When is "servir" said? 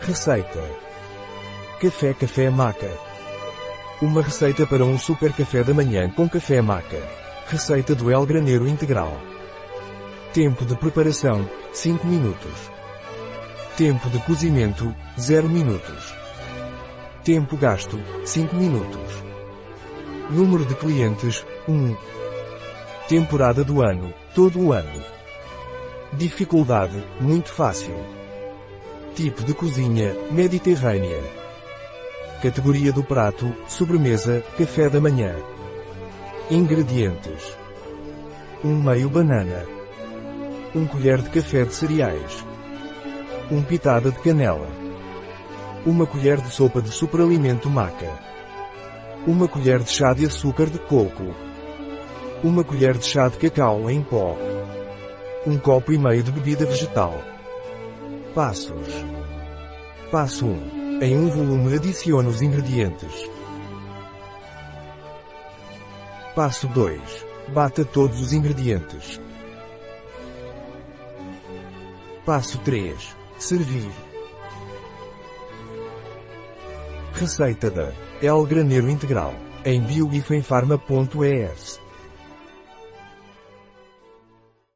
73.38-73.90